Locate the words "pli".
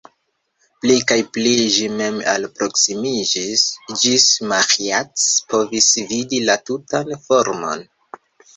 0.85-0.93, 1.35-1.51